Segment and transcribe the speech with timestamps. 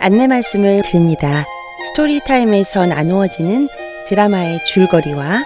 [0.00, 1.46] 안내 말씀을 드립니다.
[1.86, 3.68] 스토리타임에서 나누어지는
[4.08, 5.44] 드라마의 줄거리와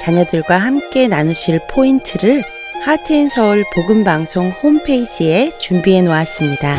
[0.00, 2.44] 자녀들과 함께 나누실 포인트를
[2.82, 6.76] 하트앤서울 복음방송 홈페이지에 준비해 놓았습니다.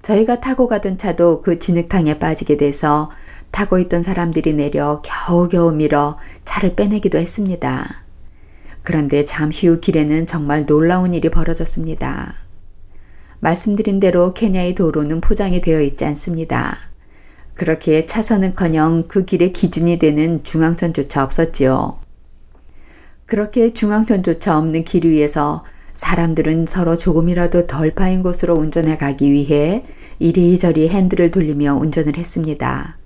[0.00, 3.10] 저희가 타고 가던 차도 그 진흙탕에 빠지게 돼서
[3.50, 8.04] 타고 있던 사람들이 내려 겨우겨우 밀어 차를 빼내기도 했습니다.
[8.82, 12.34] 그런데 잠시 후 길에는 정말 놀라운 일이 벌어졌습니다.
[13.40, 16.89] 말씀드린 대로 케냐의 도로는 포장이 되어 있지 않습니다.
[17.60, 21.98] 그렇게 차선은커녕 그 길의 기준이 되는 중앙선조차 없었지요.
[23.26, 25.62] 그렇게 중앙선조차 없는 길 위에서
[25.92, 29.84] 사람들은 서로 조금이라도 덜 파인 곳으로 운전해 가기 위해
[30.20, 32.96] 이리저리 핸들을 돌리며 운전을 했습니다.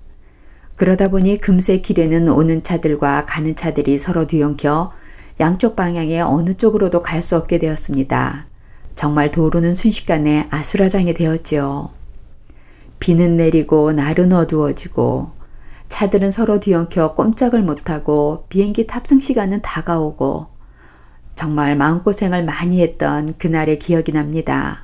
[0.76, 4.92] 그러다 보니 금세 길에는 오는 차들과 가는 차들이 서로 뒤엉켜
[5.40, 8.46] 양쪽 방향에 어느 쪽으로도 갈 수 없게 되었습니다.
[8.94, 12.03] 정말 도로는 순식간에 아수라장이 되었지요.
[13.04, 15.30] 비는 내리고 날은 어두워지고
[15.90, 20.46] 차들은 서로 뒤엉켜 꼼짝을 못하고 비행기 탑승 시간은 다가오고
[21.34, 24.80] 정말 마음고생을 많이 했던 그날의 기억이 납니다.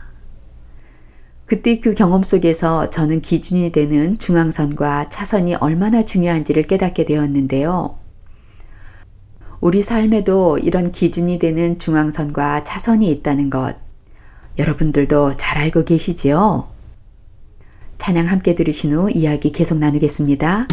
[1.47, 7.97] 그때 그 경험 속에서 저는 기준이 되는 중앙선과 차선이 얼마나 중요한지를 깨닫게 되었는데요.
[9.63, 13.77] 우리 삶에도 이런 기준이 되는 중앙선과 차선이 있다는 것,
[14.59, 16.70] 여러분들도 잘 알고 계시지요?
[18.11, 20.67] 찬양 함께 들으신 후 이야기 계속 나누겠습니다.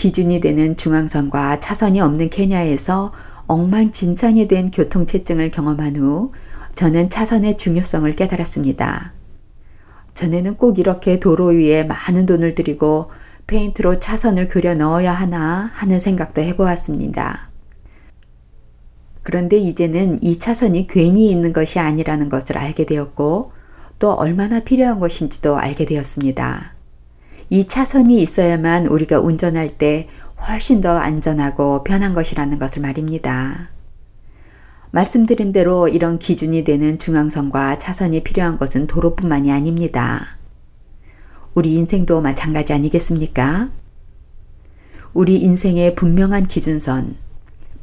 [0.00, 3.12] 기준이 되는 중앙선과 차선이 없는 케냐에서
[3.46, 6.32] 엉망진창이 된 교통체증을 경험한 후
[6.74, 9.12] 저는 차선의 중요성을 깨달았습니다.
[10.14, 13.10] 전에는 꼭 이렇게 도로 위에 많은 돈을 들이고
[13.46, 17.50] 페인트로 차선을 그려 넣어야 하나 하는 생각도 해보았습니다.
[19.22, 23.52] 그런데 이제는 이 차선이 괜히 있는 것이 아니라는 것을 알게 되었고
[23.98, 26.79] 또 얼마나 필요한 것인지도 알게 되었습니다.
[27.52, 30.06] 이 차선이 있어야만 우리가 운전할 때
[30.48, 33.70] 훨씬 더 안전하고 편한 것이라는 것을 말입니다.
[34.92, 40.38] 말씀드린 대로 이런 기준이 되는 중앙선과 차선이 필요한 것은 도로뿐만이 아닙니다.
[41.54, 43.70] 우리 인생도 마찬가지 아니겠습니까?
[45.12, 47.16] 우리 인생에 분명한 기준선,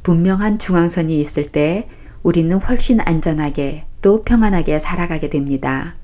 [0.02, 1.88] 분명한 중앙선이 있을 때
[2.22, 5.96] 우리는 훨씬 안전하게 또 평안하게 살아가게 됩니다.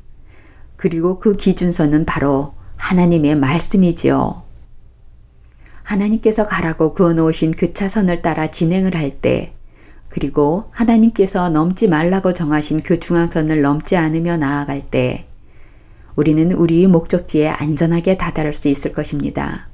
[0.76, 2.52] 그리고 그 기준선은 바로
[2.84, 4.42] 하나님의 말씀이지요.
[5.84, 9.54] 하나님께서 가라고 그어 놓으신 그 차선을 따라 진행을 할 때,
[10.10, 15.26] 그리고 하나님께서 넘지 말라고 정하신 그 중앙선을 넘지 않으며 나아갈 때,
[16.14, 19.70] 우리는 우리의 목적지에 안전하게 다다를 수 있을 것입니다.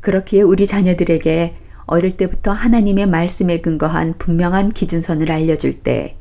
[0.00, 1.56] 그렇기에 우리 자녀들에게
[1.86, 6.18] 어릴 때부터 하나님의 말씀에 근거한 분명한 기준선을 알려줄 때,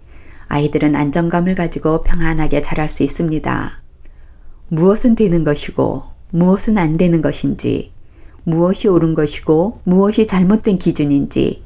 [0.48, 3.81] 아이들은 안정감을 가지고 평안하게 자랄 수 있습니다.
[4.74, 7.92] 무엇은 되는 것이고 무엇은 안 되는 것인지,
[8.46, 11.62] 무엇이 옳은 것이고 무엇이 잘못된 기준인지,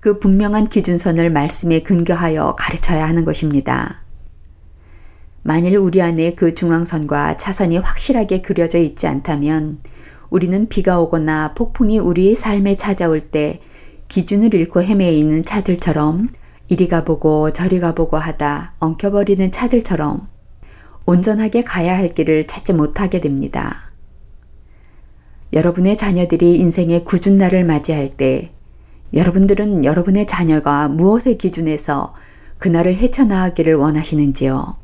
[0.00, 4.04] 그 분명한 기준선을 말씀에 근거하여 가르쳐야 하는 것입니다.
[5.42, 9.80] 만일 우리 안에 그 중앙선과 차선이 확실하게 그려져 있지 않다면
[10.30, 13.60] 우리는 비가 오거나 폭풍이 우리의 삶에 찾아올 때
[14.08, 16.30] 기준을 잃고 헤매 있는 차들처럼
[16.70, 20.39] 이리 가보고 저리 가보고 하다 엉켜버리는 차들처럼
[21.10, 23.90] 온전하게 가야 할 길을 찾지 못하게 됩니다.
[25.52, 28.52] 여러분의 자녀들이 인생의 굳은 날을 맞이할 때
[29.12, 32.14] 여러분들은 여러분의 자녀가 무엇의 기준에서
[32.58, 34.76] 그날을 헤쳐나가기를 원하시는지요?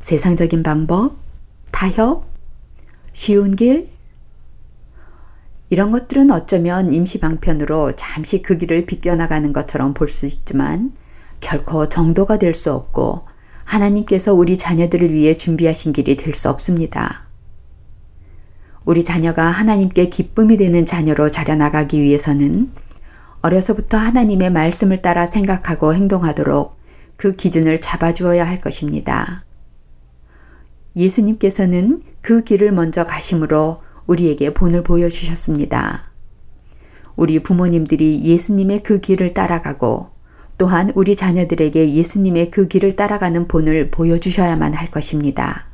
[0.00, 1.16] 세상적인 방법?
[1.72, 2.24] 타협?
[3.12, 3.90] 쉬운 길?
[5.68, 10.94] 이런 것들은 어쩌면 임시방편으로 잠시 그 길을 비껴나가는 것처럼 볼 수 있지만
[11.40, 13.35] 결코 정도가 될 수 없고
[13.66, 17.26] 하나님께서 우리 자녀들을 위해 준비하신 길이 될 수 없습니다.
[18.84, 22.70] 우리 자녀가 하나님께 기쁨이 되는 자녀로 자려나가기 위해서는
[23.42, 26.76] 어려서부터 하나님의 말씀을 따라 생각하고 행동하도록
[27.16, 29.44] 그 기준을 잡아주어야 할 것입니다.
[30.94, 36.10] 예수님께서는 그 길을 먼저 가심으로 우리에게 본을 보여주셨습니다.
[37.16, 40.10] 우리 부모님들이 예수님의 그 길을 따라가고
[40.58, 45.66] 또한 우리 자녀들에게 예수님의 그 길을 따라가는 본을 보여주셔야만 할 것입니다.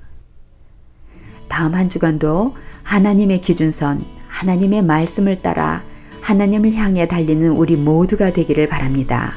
[1.48, 5.84] 다음 한 주간도 하나님의 기준선, 하나님의 말씀을 따라
[6.22, 9.34] 하나님을 향해 달리는 우리 모두가 되기를 바랍니다.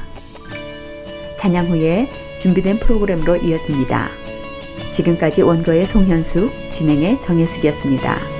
[1.36, 4.08] 찬양 후에 준비된 프로그램으로 이어집니다.
[4.90, 8.35] 지금까지 원고의 송현숙, 진행의 정혜숙이었습니다.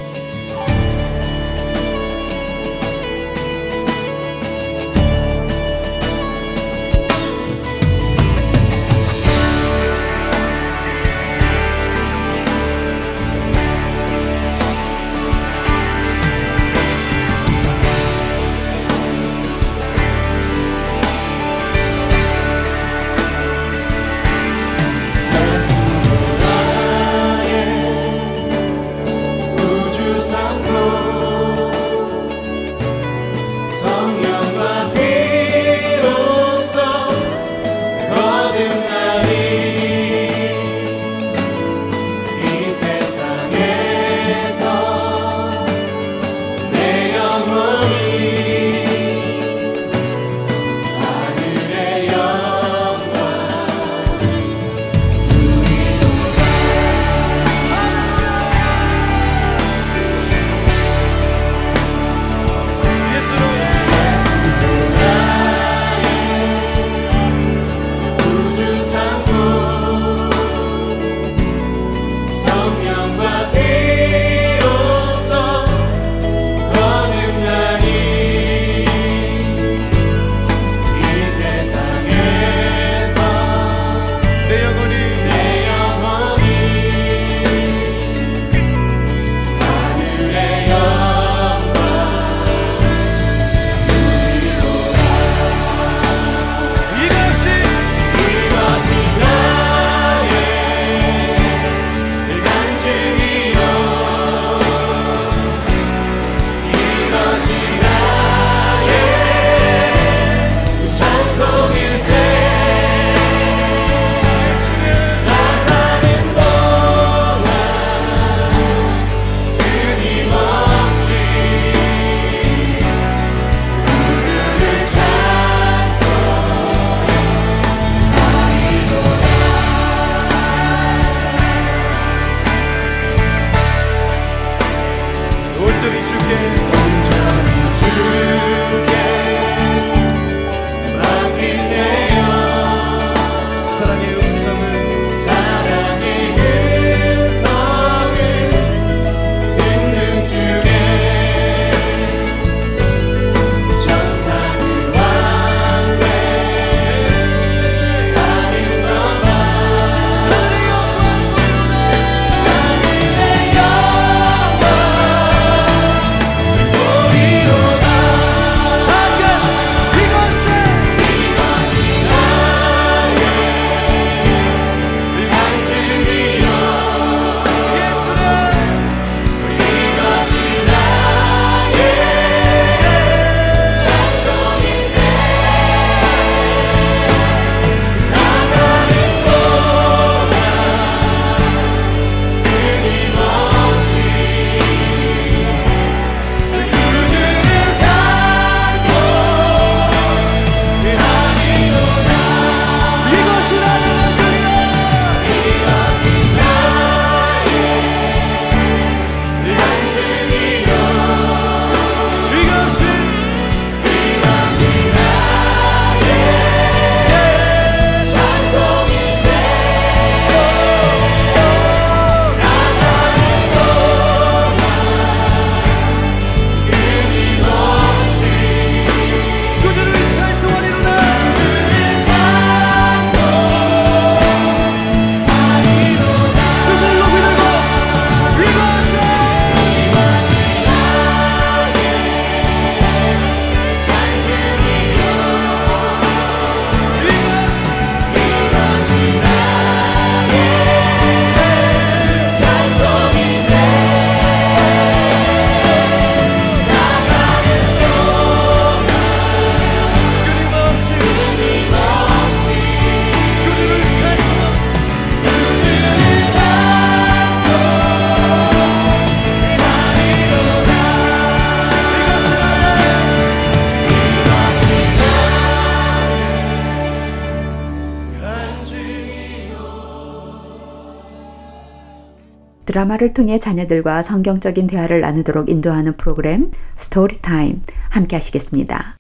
[282.77, 288.99] 드라마를 통해 자녀들과 성경적인 대화를 나누도록 인도하는 프로그램 Story Time 함께 하시겠습니다.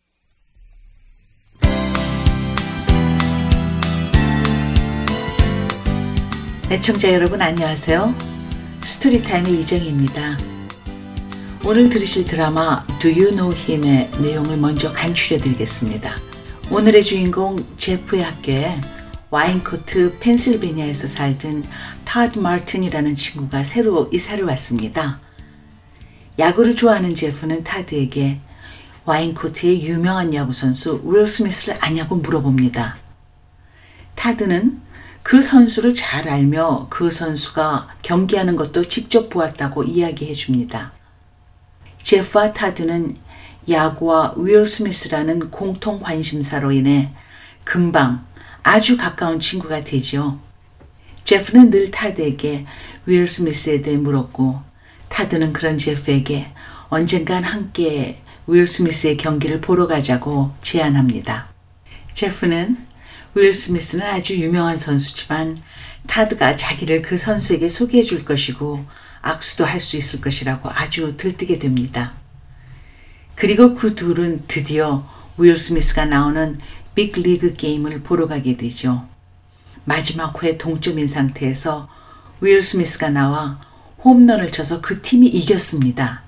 [6.71, 8.14] 애청자 여러분 안녕하세요.
[8.83, 10.38] Story Time의 이정희입니다.
[11.62, 16.14] 오늘 들으실 드라마 Do You Know Him의 내용을 먼저 간추려 드리겠습니다.
[16.71, 18.80] 오늘의 주인공 제프의 학교에
[19.28, 21.64] 와인코트 펜실베니아에서 살던
[22.07, 25.21] 타드 마틴이라는 친구가 새로 이사를 왔습니다.
[26.39, 28.41] 야구를 좋아하는 제프는 타드에게
[29.05, 32.97] 와인코트의 유명한 야구 선수 윌 스미스를 아냐고 물어봅니다.
[34.15, 34.81] 타드는
[35.23, 40.93] 그 선수를 잘 알며 그 선수가 경기하는 것도 직접 보았다고 이야기해 줍니다.
[42.03, 43.17] 제프와 타드는
[43.69, 47.13] 야구와 윌 스미스라는 공통 관심사로 인해
[47.65, 48.25] 금방
[48.63, 50.46] 아주 가까운 친구가 되죠.
[51.26, 52.64] 제프는 늘 타드에게
[53.06, 54.62] 윌 스미스에 대해 물었고
[55.09, 56.47] 타드는 그런 제프에게
[56.88, 61.52] 언젠간 함께 윌 스미스의 경기를 보러 가자고 제안합니다.
[62.12, 62.76] 제프는
[63.35, 65.59] 윌 스미스는 아주 유명한 선수지만
[66.06, 68.85] 타드가 자기를 그 선수에게 소개해 줄 것이고
[69.21, 72.14] 악수도 할 수 있을 것이라고 아주 들뜨게 됩니다.
[73.35, 75.04] 그리고 그 둘은 드디어
[75.38, 76.56] 윌 스미스가 나오는
[76.95, 79.09] 빅리그 게임을 보러 가게 되죠.
[79.87, 81.88] 마지막 회 동점인 상태에서
[82.40, 83.61] 윌 스미스가 나와
[84.05, 86.23] 홈런을 쳐서 그 팀이 이겼습니다.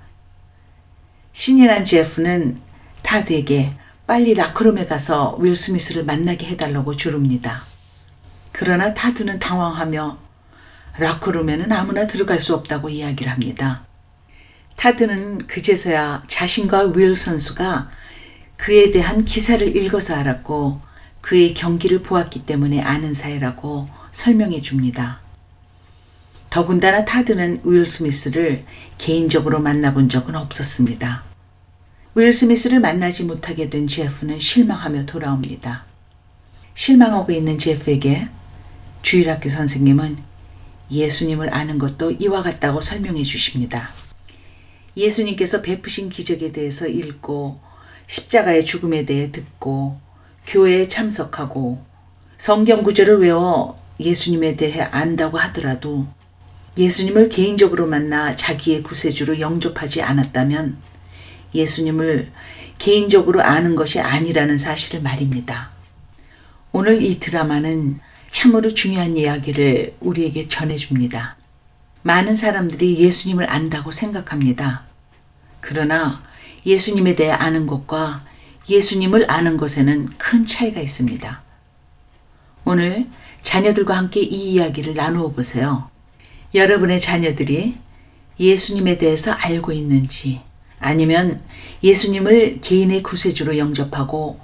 [1.33, 2.61] 신이 난 제프는
[3.03, 7.65] 타드에게 빨리 라크룸에 가서 윌 스미스를 만나게 해달라고 조릅니다.
[8.53, 10.19] 그러나 타드는 당황하며
[10.99, 13.85] 라크룸에는 아무나 들어갈 수 없다고 이야기를 합니다.
[14.77, 17.91] 타드는 그제서야 자신과 윌 선수가
[18.57, 20.88] 그에 대한 기사를 읽어서 알았고
[21.29, 25.21] 그의 경기를 보았기 때문에 아는 사이라고 설명해 줍니다.
[26.49, 28.65] 더군다나 타드는 윌 스미스를
[28.97, 31.25] 개인적으로 만나본 적은 없었습니다.
[32.15, 35.85] 윌 스미스를 만나지 못하게 된 제프는 실망하며 돌아옵니다.
[36.73, 38.31] 실망하고 있는 제프에게
[39.03, 40.17] 주일학교 선생님은
[40.91, 43.91] 예수님을 아는 것도 이와 같다고 설명해 주십니다.
[44.97, 47.61] 예수님께서 베푸신 기적에 대해서 읽고
[48.07, 50.08] 십자가의 죽음에 대해 듣고
[50.49, 51.85] 교회에 참석하고
[52.39, 56.07] 성경 구절을 외워 예수님에 대해 안다고 하더라도
[56.79, 60.79] 예수님을 개인적으로 만나 자기의 구세주로 영접하지 않았다면
[61.55, 62.33] 예수님을
[62.79, 65.71] 개인적으로 아는 것이 아니라는 사실을 말입니다.
[66.73, 67.99] 오늘 이 드라마는
[68.31, 71.37] 참으로 중요한 이야기를 우리에게 전해줍니다.
[72.03, 74.85] 많은 사람들이 예수님을 안다고 생각합니다.
[75.61, 76.23] 그러나
[76.65, 78.28] 예수님에 대해 아는 것과
[78.69, 81.43] 예수님을 아는 것에는 큰 차이가 있습니다.
[82.65, 83.07] 오늘
[83.41, 85.91] 자녀들과 함께 이 이야기를 나누어 보세요.
[86.55, 87.77] 여러분의 자녀들이
[88.39, 90.41] 예수님에 대해서 알고 있는지
[90.79, 91.43] 아니면
[91.83, 94.39] 예수님을 개인의 구세주로 영접하고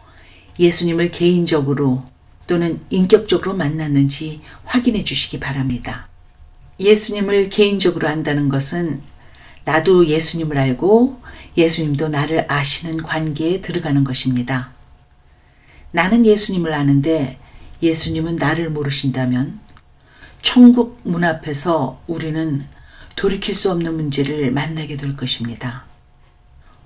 [0.58, 2.04] 예수님을 개인적으로
[2.46, 6.08] 또는 인격적으로 만났는지 확인해 주시기 바랍니다.
[6.78, 9.00] 예수님을 개인적으로 안다는 것은
[9.64, 11.20] 나도 예수님을 알고
[11.56, 14.72] 예수님도 나를 아시는 관계에 들어가는 것입니다.
[15.92, 17.38] 나는 예수님을 아는데
[17.82, 19.60] 예수님은 나를 모르신다면
[20.42, 22.66] 천국 문 앞에서 우리는
[23.16, 25.86] 돌이킬 수 없는 문제를 만나게 될 것입니다.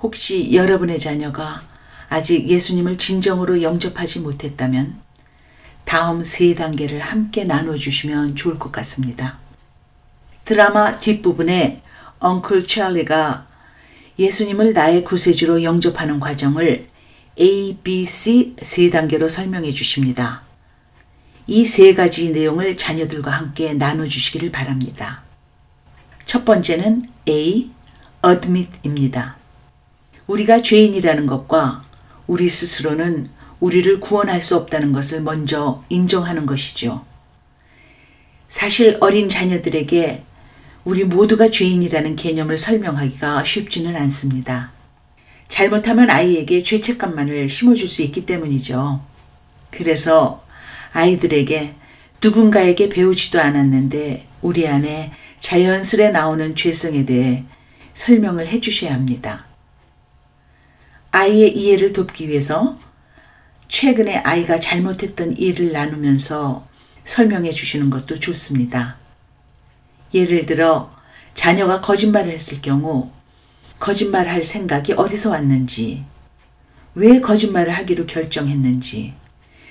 [0.00, 1.62] 혹시 여러분의 자녀가
[2.08, 5.00] 아직 예수님을 진정으로 영접하지 못했다면
[5.84, 9.38] 다음 세 단계를 함께 나눠주시면 좋을 것 같습니다.
[10.44, 11.82] 드라마 뒷부분에
[12.20, 13.47] 엉클 찰리가
[14.18, 16.88] 예수님을 나의 구세주로 영접하는 과정을
[17.40, 20.42] A, B, C 세 단계로 설명해 주십니다.
[21.46, 25.22] 이 세 가지 내용을 자녀들과 함께 나눠 주시기를 바랍니다.
[26.24, 27.70] 첫 번째는 A,
[28.26, 29.36] admit입니다.
[30.26, 31.82] 우리가 죄인이라는 것과
[32.26, 33.28] 우리 스스로는
[33.60, 37.04] 우리를 구원할 수 없다는 것을 먼저 인정하는 것이죠.
[38.46, 40.24] 사실 어린 자녀들에게
[40.88, 44.72] 우리 모두가 죄인이라는 개념을 설명하기가 쉽지는 않습니다.
[45.46, 49.04] 잘못하면 아이에게 죄책감만을 심어줄 수 있기 때문이죠.
[49.70, 50.42] 그래서
[50.92, 51.74] 아이들에게
[52.24, 57.44] 누군가에게 배우지도 않았는데 우리 안에 자연스레 나오는 죄성에 대해
[57.92, 59.44] 설명을 해 주셔야 합니다.
[61.10, 62.78] 아이의 이해를 돕기 위해서
[63.68, 66.66] 최근에 아이가 잘못했던 일을 나누면서
[67.04, 68.96] 설명해 주시는 것도 좋습니다.
[70.14, 70.90] 예를 들어
[71.34, 73.10] 자녀가 거짓말을 했을 경우
[73.78, 76.04] 거짓말할 생각이 어디서 왔는지,
[76.94, 79.14] 왜 거짓말을 하기로 결정했는지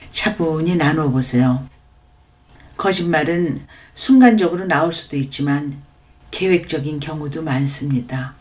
[0.10, 1.67] 차분히 나누어 보세요.
[2.78, 3.58] 거짓말은
[3.93, 5.82] 순간적으로 나올 수도 있지만
[6.32, 8.36] 계획적인 경우도 많습니다.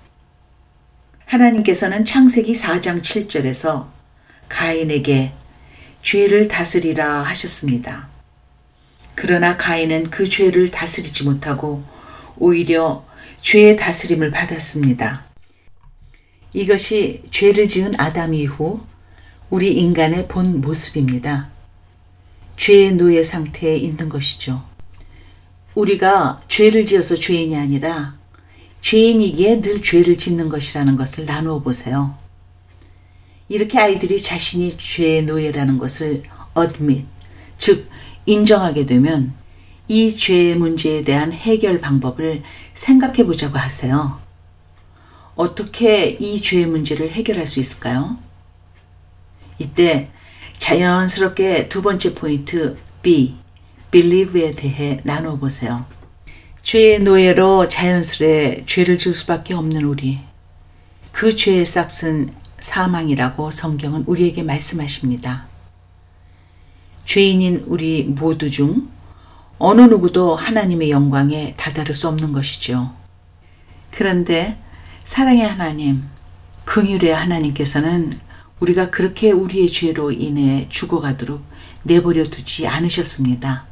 [1.24, 3.88] 하나님께서는 창세기 4장 7절에서
[4.48, 5.32] 가인에게
[6.02, 8.08] 죄를 다스리라 하셨습니다.
[9.16, 11.82] 그러나 가인은 그 죄를 다스리지 못하고
[12.36, 13.04] 오히려
[13.40, 15.26] 죄의 다스림을 받았습니다.
[16.52, 18.80] 이것이 죄를 지은 아담 이후
[19.48, 21.48] 우리 인간의 본 모습입니다.
[22.58, 24.62] 죄의 노예 상태에 있는 것이죠.
[25.74, 28.18] 우리가 죄를 지어서 죄인이 아니라
[28.82, 32.16] 죄인이기에 늘 죄를 짓는 것이라는 것을 나누어 보세요.
[33.48, 36.22] 이렇게 아이들이 자신이 죄의 노예라는 것을
[36.58, 37.06] admit,
[37.56, 37.88] 즉
[38.26, 39.32] 인정하게 되면
[39.88, 42.42] 이 죄의 문제에 대한 해결 방법을
[42.74, 44.20] 생각해 보자고 하세요.
[45.36, 48.18] 어떻게 이 죄의 문제를 해결할 수 있을까요?
[49.58, 50.10] 이때
[50.58, 53.36] 자연스럽게 두 번째 포인트 B,
[53.90, 55.86] believe에 대해 나눠 보세요.
[56.62, 60.18] 죄의 노예로 자연스레 죄를 지을 수밖에 없는 우리.
[61.12, 65.46] 그 죄의 싹은 사망이라고 성경은 우리에게 말씀하십니다.
[67.06, 68.90] 죄인인 우리 모두 중
[69.58, 72.94] 어느 누구도 하나님의 영광에 다다를 수 없는 것이죠.
[73.90, 74.60] 그런데
[75.02, 76.04] 사랑의 하나님,
[76.66, 78.12] 긍휼의 하나님께서는
[78.60, 81.42] 우리가 그렇게 우리의 죄로 인해 죽어가도록
[81.84, 83.66] 내버려 두지 않으셨습니다.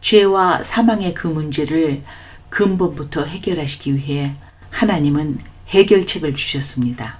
[0.00, 2.02] 죄와 사망의 그 문제를
[2.48, 4.32] 근본부터 해결하시기 위해
[4.70, 7.18] 하나님은 해결책을 주셨습니다.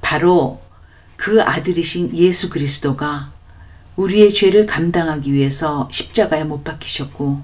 [0.00, 0.60] 바로
[1.22, 3.32] 그 아들이신 예수 그리스도가
[3.94, 7.40] 우리의 죄를 감당하기 위해서 십자가에 못 박히셨고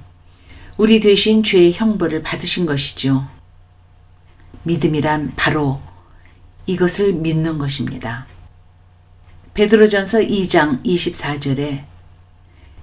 [0.79, 3.29] 우리 대신 죄의 형벌을 받으신 것이죠.
[4.65, 5.79] 믿음이란 바로
[6.67, 8.27] 이것을 믿는 것입니다.
[9.55, 11.85] 베드로전서 2장 24절에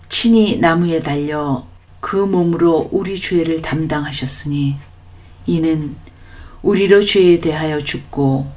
[0.08, 1.68] 친히 나무에 달려
[2.00, 4.78] 그 몸으로 우리 죄를 담당하셨으니
[5.46, 5.98] 이는
[6.62, 8.55] 우리로 죄에 대하여 죽고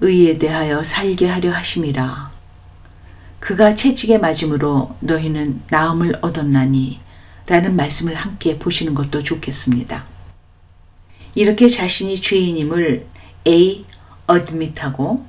[0.00, 2.32] 의에 대하여 살게 하려 하심이라.
[3.38, 7.00] 그가 채찍에 맞음으로 너희는 나음을 얻었나니
[7.46, 10.06] 라는 말씀을 함께 보시는 것도 좋겠습니다.
[11.34, 13.06] 이렇게 자신이 죄인임을
[13.46, 13.84] A.
[14.30, 15.26] admit하고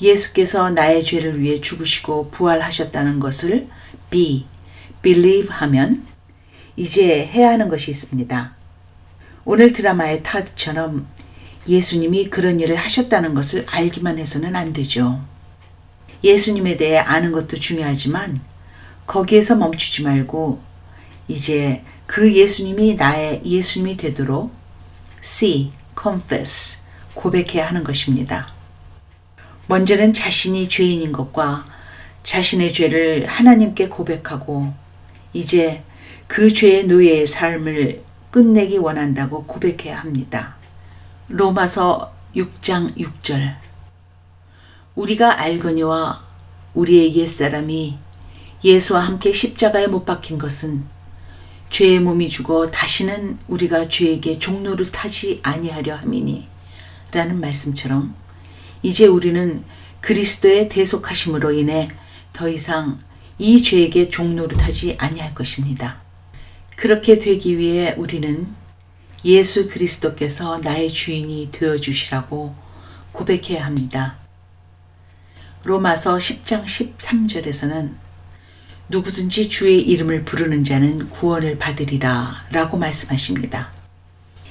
[0.00, 3.68] 예수께서 나의 죄를 위해 죽으시고 부활하셨다는 것을
[4.10, 4.46] B.
[5.02, 6.06] believe 하면
[6.76, 8.56] 이제 해야 하는 것이 있습니다.
[9.44, 11.06] 오늘 드라마의 타드처럼
[11.66, 15.20] 예수님이 그런 일을 하셨다는 것을 알기만 해서는 안 되죠.
[16.24, 18.40] 예수님에 대해 아는 것도 중요하지만
[19.06, 20.60] 거기에서 멈추지 말고
[21.28, 24.52] 이제 그 예수님이 나의 예수님이 되도록
[25.20, 25.70] C.
[26.00, 26.80] confess
[27.14, 28.52] 고백해야 하는 것입니다.
[29.68, 31.64] 먼저는 자신이 죄인인 것과
[32.22, 34.72] 자신의 죄를 하나님께 고백하고
[35.32, 35.82] 이제
[36.26, 40.56] 그 죄의 노예의 삶을 끝내기 원한다고 고백해야 합니다.
[41.34, 43.56] 로마서 6장 6절
[44.94, 46.22] 우리가 알거니와
[46.74, 47.98] 우리의 옛사람이
[48.62, 50.84] 예수와 함께 십자가에 못 박힌 것은
[51.70, 56.46] 죄의 몸이 죽어 다시는 우리가 죄에게 종로를 타지 아니하려 함이니
[57.12, 58.14] 라는 말씀처럼
[58.82, 59.64] 이제 우리는
[60.02, 61.88] 그리스도의 대속하심으로 인해
[62.34, 63.00] 더 이상
[63.38, 66.02] 이 죄에게 종로를 타지 아니할 것입니다.
[66.76, 68.46] 그렇게 되기 위해 우리는
[69.24, 72.54] 예수 그리스도께서 나의 주인이 되어 주시라고
[73.12, 74.18] 고백해야 합니다.
[75.64, 77.94] 로마서 10장 13절에서는
[78.88, 83.72] 누구든지 주의 이름을 부르는 자는 구원을 받으리라 라고 말씀하십니다.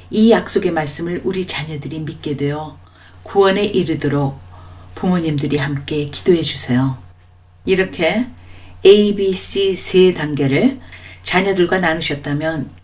[0.09, 2.77] 이 약속의 말씀을 우리 자녀들이 믿게 되어
[3.23, 4.39] 구원에 이르도록
[4.95, 6.97] 부모님들이 함께 기도해 주세요.
[7.65, 8.27] 이렇게
[8.85, 10.79] A, B, C 세 단계를
[11.23, 12.80] 자녀들과 나누셨다면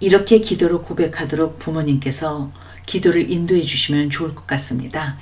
[0.00, 2.50] 이렇게 기도로 고백하도록 부모님께서
[2.84, 5.18] 기도를 인도해 주시면 좋을 것 같습니다.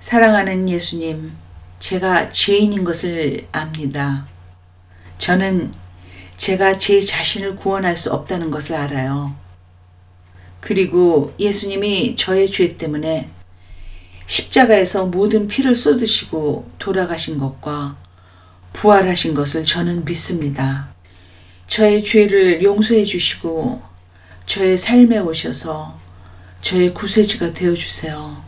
[0.00, 1.32] 사랑하는 예수님,
[1.78, 4.26] 제가 죄인인 것을 압니다.
[5.18, 5.72] 저는
[6.36, 9.34] 제가 제 자신을 구원할 수 없다는 것을 알아요.
[10.60, 13.30] 그리고 예수님이 저의 죄 때문에
[14.26, 17.96] 십자가에서 모든 피를 쏟으시고 돌아가신 것과
[18.72, 20.92] 부활하신 것을 저는 믿습니다.
[21.68, 23.82] 저의 죄를 용서해 주시고
[24.46, 25.98] 저의 삶에 오셔서
[26.62, 28.42] 저의 구세주가 되어 주세요.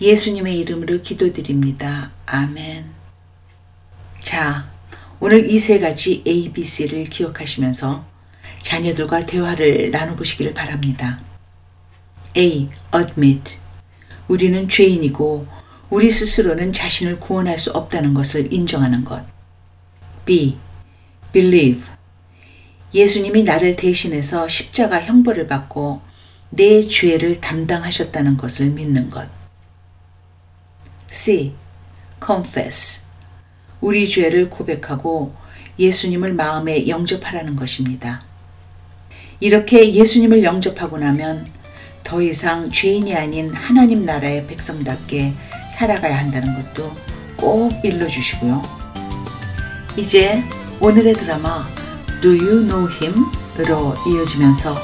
[0.00, 2.10] 예수님의 이름으로 기도드립니다.
[2.26, 2.90] 아멘.
[4.20, 4.68] 자,
[5.20, 8.04] 오늘 이 세 가지 ABC를 기억하시면서
[8.62, 11.20] 자녀들과 대화를 나눠보시길 바랍니다.
[12.36, 12.68] A.
[12.94, 13.58] Admit.
[14.26, 15.46] 우리는 죄인이고
[15.88, 19.24] 우리 스스로는 자신을 구원할 수 없다는 것을 인정하는 것.
[20.26, 20.58] B.
[21.32, 21.97] Believe.
[22.94, 26.00] 예수님이 나를 대신해서 십자가 형벌을 받고
[26.50, 29.28] 내 죄를 담당하셨다는 것을 믿는 것.
[31.10, 31.54] C.
[32.24, 33.02] confess.
[33.80, 35.34] 우리 죄를 고백하고
[35.78, 38.24] 예수님을 마음에 영접하라는 것입니다.
[39.40, 41.46] 이렇게 예수님을 영접하고 나면
[42.02, 45.34] 더 이상 죄인이 아닌 하나님 나라의 백성답게
[45.70, 46.90] 살아가야 한다는 것도
[47.36, 48.62] 꼭 일러주시고요.
[49.96, 50.42] 이제
[50.80, 51.68] 오늘의 드라마
[52.20, 53.26] Do You Know Him?
[53.60, 54.74] 으로 이어지면서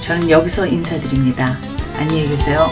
[0.00, 1.58] 저는 여기서 인사드립니다.
[1.98, 2.70] 안녕히 계세요.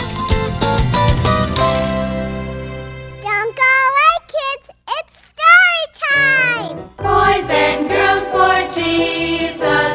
[3.23, 4.67] Don't go away, kids.
[4.89, 6.77] It's story time.
[6.97, 9.86] Boys and girls for Jesus,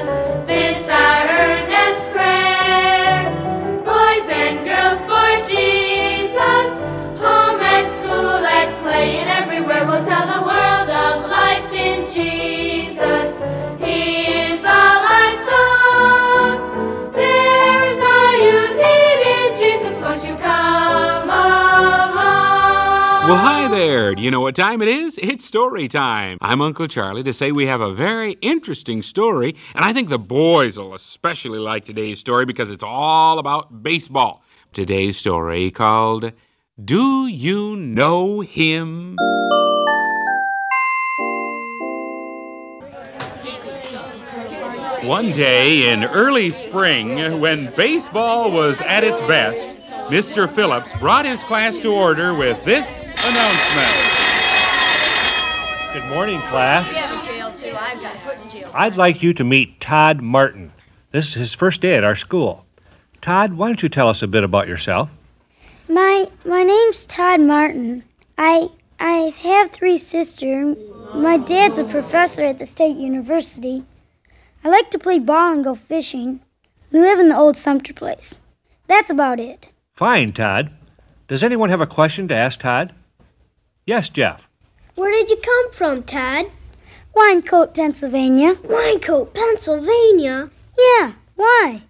[24.22, 25.18] you know what time it is?
[25.18, 26.38] It's story time.
[26.42, 30.20] I'm Uncle Charlie to say we have a very interesting story, and I think the
[30.20, 34.44] boys will especially like today's story because it's all about baseball.
[34.74, 36.34] Today's story called
[36.84, 39.16] Do You Know Him?
[45.04, 49.80] One day in early spring, when baseball was at its best,
[50.12, 50.48] Mr.
[50.48, 53.96] Phillips brought his class to order with this announcement.
[55.94, 56.88] Good morning, class.
[58.74, 60.72] I'd like you to meet Todd Martin.
[61.12, 62.66] This is his first day at our school.
[63.20, 65.10] Todd, why don't you tell us a bit about yourself?
[65.88, 68.04] My my name's Todd Martin.
[68.38, 70.76] I I have three sisters.
[71.14, 73.84] My dad's a professor at the state university.
[74.64, 76.40] I like to play ball and go fishing.
[76.92, 78.40] We live in the old Sumter place.
[78.88, 79.72] That's about it.
[79.94, 80.72] Fine, Todd.
[81.28, 82.94] Does anyone have a question to ask Todd?
[83.86, 84.48] Yes, Jeff.
[84.96, 86.52] Where did you come from, Tad?
[87.16, 88.56] Winecoat, Pennsylvania.
[88.56, 90.50] Winecoat, Pennsylvania.
[90.78, 91.84] Yeah, why?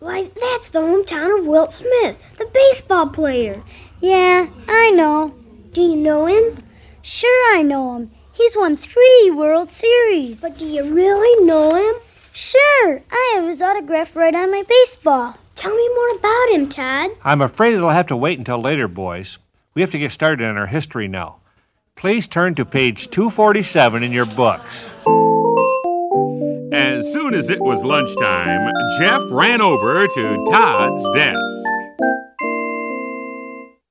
[0.00, 3.62] Why, that's the hometown of Wilt Smith, the baseball player.
[4.00, 5.34] Yeah, I know.
[5.72, 6.58] Do you know him?
[7.00, 8.10] Sure I know him.
[8.32, 10.42] He's won three World Series.
[10.42, 11.94] But do you really know him?
[12.32, 15.36] Sure, I have his autograph right on my baseball.
[15.54, 17.12] Tell me more about him, Tad.
[17.22, 19.38] I'm afraid it'll have to wait until later, boys.
[19.74, 21.38] We have to get started on our history now.
[21.96, 24.92] Please turn to page 247 in your books.
[26.72, 31.66] As soon as it was lunchtime, Jeff ran over to Todd's desk.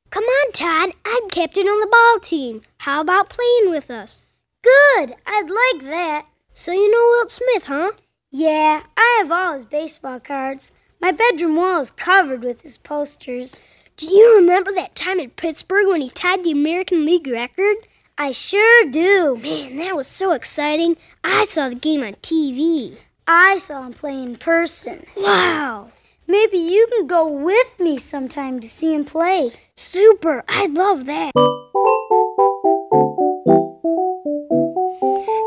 [0.10, 0.94] Come on, Todd.
[1.06, 2.62] I'm captain on the ball team.
[2.78, 4.22] How about playing with us?
[4.62, 6.28] Good, I'd like that.
[6.54, 7.92] So you know Wilt Smith, huh?
[8.32, 10.72] Yeah, I have all his baseball cards.
[11.02, 13.64] My bedroom wall is covered with his posters.
[14.06, 17.78] Do you remember that time in Pittsburgh when he tied the American League record?
[18.18, 19.40] I sure do.
[19.42, 20.98] Man, that was so exciting.
[21.24, 22.98] I saw the game on TV.
[23.26, 25.06] I saw him play in person.
[25.16, 25.92] Wow.
[26.28, 29.52] Maybe you can go with me sometime to see him play.
[29.78, 30.44] Super.
[30.50, 31.32] I'd love that.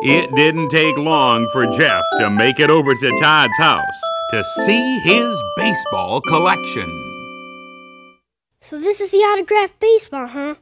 [0.03, 4.99] It didn't take long for Jeff to make it over to Todd's house to see
[5.01, 7.06] his baseball collection.
[8.67, 10.57] So this is the autographed baseball, huh?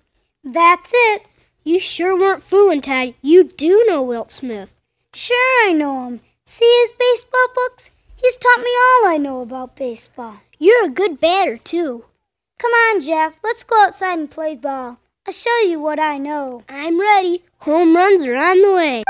[0.45, 1.23] That's it.
[1.62, 3.14] You sure weren't fooling, Todd.
[3.23, 4.75] You do know Wilt Smith.
[5.14, 6.21] Sure, I know him.
[6.45, 7.90] See his baseball books?
[8.17, 10.37] He's taught me all I know about baseball.
[10.59, 12.05] You're a good batter, too.
[12.59, 13.38] Come on, Jeff.
[13.43, 14.99] Let's go outside and play ball.
[15.27, 16.62] I'll show you what I know.
[16.69, 17.43] I'm ready.
[17.61, 19.05] Home runs are on the way.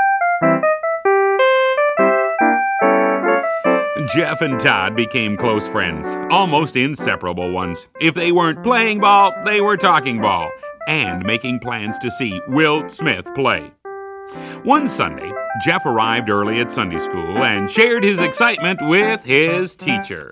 [4.05, 7.87] Jeff and Todd became close friends, almost inseparable ones.
[7.99, 10.51] If they weren't playing ball, they were talking ball
[10.87, 13.71] and making plans to see Will Smith play.
[14.63, 15.31] One Sunday,
[15.63, 20.29] Jeff arrived early at Sunday school and shared his excitement with his teacher.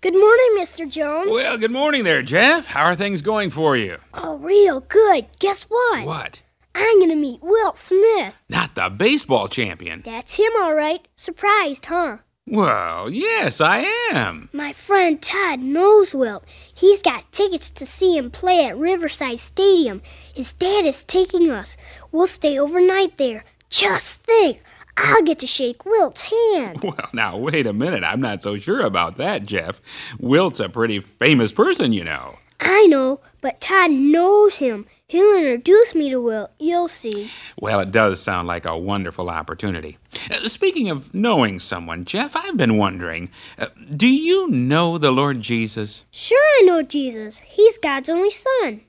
[0.00, 0.88] Good morning, Mr.
[0.88, 1.30] Jones.
[1.30, 2.66] Well, good morning there, Jeff.
[2.66, 3.98] How are things going for you?
[4.14, 5.26] Oh, real good.
[5.40, 6.04] Guess what?
[6.06, 6.42] What?
[6.74, 8.34] I'm gonna meet Wilt Smith.
[8.48, 10.02] Not the baseball champion.
[10.04, 11.06] That's him, all right.
[11.16, 12.18] Surprised, huh?
[12.46, 13.78] Well, yes, I
[14.12, 14.50] am.
[14.52, 16.44] My friend Todd knows Wilt.
[16.74, 20.02] He's got tickets to see him play at Riverside Stadium.
[20.34, 21.78] His dad is taking us.
[22.12, 23.44] We'll stay overnight there.
[23.70, 24.60] Just think,
[24.96, 26.80] I'll get to shake Wilt's hand.
[26.82, 28.04] Well, now, wait a minute.
[28.04, 29.80] I'm not so sure about that, Jeff.
[30.20, 32.36] Wilt's a pretty famous person, you know.
[32.60, 34.86] I know, but Todd knows him.
[35.08, 36.48] He'll introduce me to Will.
[36.58, 37.30] You'll see.
[37.60, 39.98] Well, it does sound like a wonderful opportunity.
[40.30, 45.42] Uh, speaking of knowing someone, Jeff, I've been wondering uh, do you know the Lord
[45.42, 46.04] Jesus?
[46.10, 47.38] Sure, I know Jesus.
[47.38, 48.80] He's God's only son.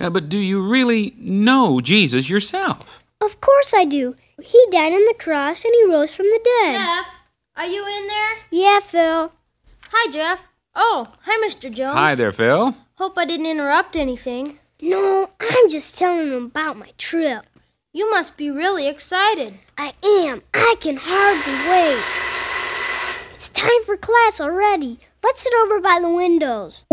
[0.00, 3.02] Uh, but do you really know Jesus yourself?
[3.20, 4.16] Of course I do.
[4.42, 6.72] He died on the cross and he rose from the dead.
[6.78, 7.06] Jeff,
[7.56, 8.36] are you in there?
[8.50, 9.32] Yeah, Phil.
[9.92, 10.40] Hi, Jeff.
[10.74, 11.72] Oh, hi, Mr.
[11.72, 11.94] Jones.
[11.94, 12.74] Hi there, Phil.
[12.94, 14.58] Hope I didn't interrupt anything.
[14.82, 17.46] No, I'm just telling him about my trip.
[17.92, 19.58] You must be really excited.
[19.76, 20.42] I am.
[20.54, 22.02] I can hardly wait.
[23.34, 24.98] It's time for class already.
[25.22, 26.84] Let's sit over by the windows.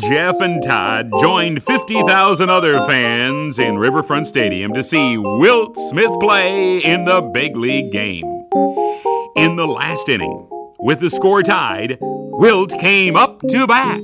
[0.00, 6.78] Jeff and Todd joined 50,000 other fans in Riverfront Stadium to see Wilt Smith play
[6.78, 8.37] in the big league game.
[8.54, 14.00] In the last inning, with the score tied, Wilt came up to bat.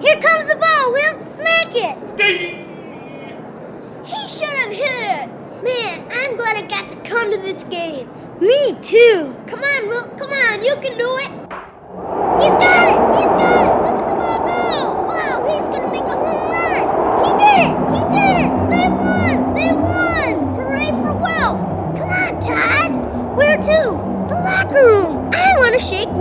[0.00, 0.92] Here comes the ball.
[0.92, 1.98] Wilt smack it.
[4.04, 5.28] He should have hit it.
[5.64, 8.08] Man, I'm glad I got to come to this game.
[8.40, 9.34] Me too.
[9.46, 10.16] Come on, Wilt.
[10.18, 10.62] Come on.
[10.62, 11.43] You can do it.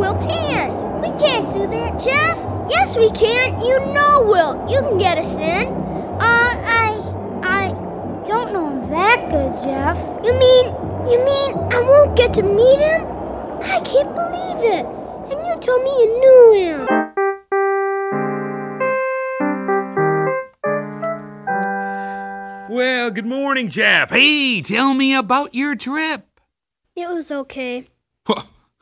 [0.04, 1.02] Want to shake Wilt's hand.
[1.02, 2.38] We can't do that, Jeff.
[2.70, 3.60] Yes, we can.
[3.60, 4.70] You know Will.
[4.70, 5.68] You can get us in.
[5.68, 7.00] Uh, I.
[7.44, 7.68] I
[8.26, 9.98] don't know him that good, Jeff.
[10.24, 10.66] You mean,
[11.12, 13.06] you mean I won't get to meet him?
[13.62, 14.86] I can't believe it.
[14.86, 16.88] And you told me you knew him.
[22.70, 24.10] Well, good morning, Jeff.
[24.10, 26.26] Hey, tell me about your trip.
[26.96, 27.88] It was okay.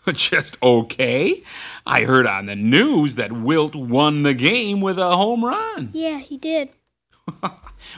[0.13, 1.43] Just okay.
[1.85, 5.89] I heard on the news that Wilt won the game with a home run.
[5.93, 6.71] Yeah, he did.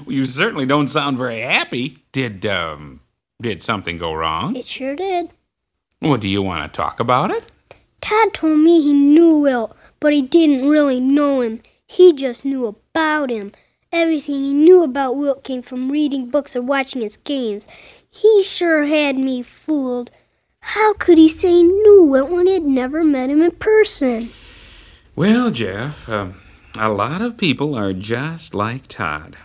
[0.06, 2.04] Well, you certainly don't sound very happy.
[2.14, 3.02] Did um
[3.42, 4.56] did something go wrong?
[4.56, 5.30] It sure did.
[6.02, 7.52] Well, do you want to talk about it?
[8.02, 11.62] Todd told me he knew Wilt, but he didn't really know him.
[11.86, 13.52] He just knew about him.
[13.92, 17.68] Everything he knew about Wilt came from reading books or watching his games.
[18.10, 20.12] He sure had me fooled.
[20.66, 24.30] How could he say Wilt when he had never met him in person?
[25.16, 26.42] Well, Jeff, um,
[26.76, 29.36] a lot of people are just like Todd.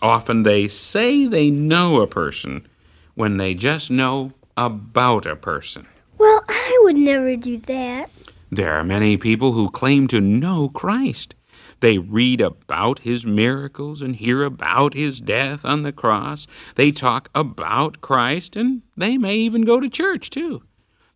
[0.00, 2.66] Often they say they know a person
[3.14, 5.86] when they just know about a person.
[6.16, 8.10] Well, I would never do that.
[8.50, 11.34] There are many people who claim to know Christ.
[11.80, 16.46] They read about his miracles and hear about his death on the cross.
[16.74, 20.62] They talk about Christ and they may even go to church too.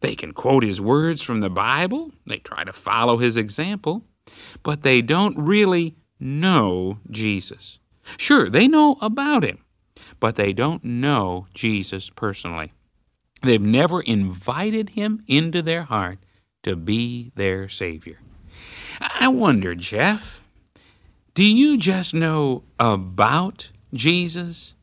[0.03, 2.11] They can quote his words from the Bible.
[2.27, 4.05] They try to follow his example.
[4.63, 7.79] But they don't really know Jesus.
[8.17, 9.65] Sure, they know about him,
[10.19, 12.73] but they don't know Jesus personally.
[13.43, 16.19] They've never invited him into their heart
[16.65, 18.19] to be their Savior.
[19.01, 20.43] I wonder, Jeff,
[21.35, 24.75] do you just know about Jesus?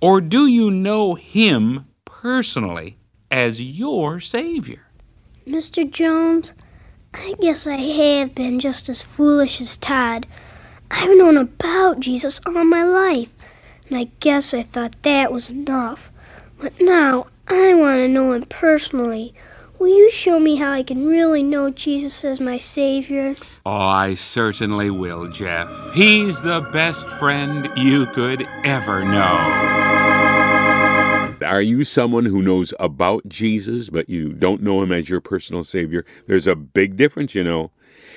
[0.00, 2.98] Or do you know him personally
[3.30, 4.82] as your Savior?
[5.46, 5.88] Mr.
[5.88, 6.52] Jones,
[7.14, 10.26] I guess I have been just as foolish as Todd.
[10.90, 13.32] I've known about Jesus all my life,
[13.88, 16.10] and I guess I thought that was enough.
[16.58, 19.34] But now I want to know him personally.
[19.78, 23.36] Will you show me how I can really know Jesus as my Savior?
[23.66, 25.70] Oh, I certainly will, Jeff.
[25.92, 29.85] He's the best friend you could ever know.
[31.44, 35.64] Are you someone who knows about Jesus, but you don't know him as your personal
[35.64, 36.04] Savior?
[36.26, 37.72] There's a big difference, you know.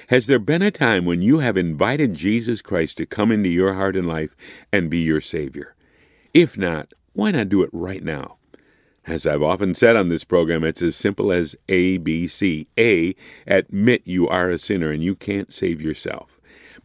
[0.07, 3.73] Has there been a time when you have invited Jesus Christ to come into your
[3.73, 4.35] heart and life
[4.71, 5.75] and be your Savior?
[6.33, 8.37] If not, why not do it right now?
[9.05, 12.67] As I've often said on this program, it's as simple as A, B, C.
[12.77, 13.15] A,
[13.47, 16.39] admit you are a sinner and you can't save yourself.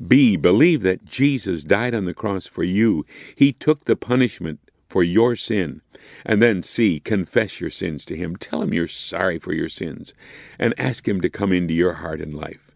[0.05, 3.07] B, believe that Jesus died on the cross for you.
[3.37, 4.59] He took the punishment
[4.89, 5.81] for your sin.
[6.25, 8.37] And then C, confess your sins to Him.
[8.37, 10.15] Tell Him you're sorry for your sins
[10.59, 12.71] and ask Him to come into your heart and life.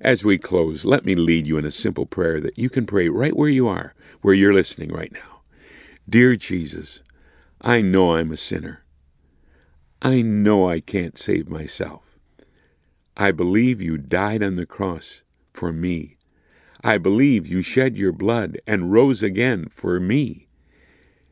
[0.00, 3.08] As we close, let me lead you in a simple prayer that you can pray
[3.08, 5.40] right where you are, where you're listening right now.
[6.08, 7.02] Dear Jesus,
[7.60, 8.84] I know I'm a sinner.
[10.00, 12.20] I know I can't save myself.
[13.16, 16.16] I believe you died on the cross for me.
[16.84, 20.46] I believe you shed your blood and rose again for me.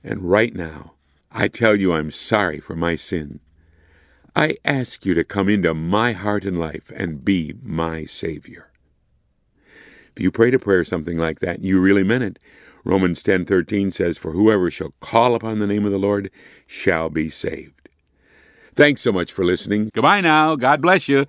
[0.03, 0.95] And right now,
[1.39, 3.41] I tell you, I'm sorry for my sin.
[4.34, 8.70] I ask you to come into my heart and life and be my Savior.
[10.16, 12.39] If you prayed a prayer something like that, you really meant it.
[12.84, 16.30] Romans 10:13 says, "For whoever shall call upon the name of the Lord
[16.66, 17.91] shall be saved."
[18.74, 19.91] Thanks so much for listening.
[19.93, 20.57] Goodbye now.
[20.57, 21.26] God bless you.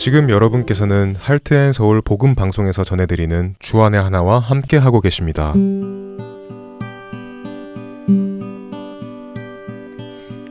[0.00, 5.52] 지금 여러분께서는 할트앤 서울 복음 방송에서 전해드리는 주안의 하나와 함께 하고 계십니다.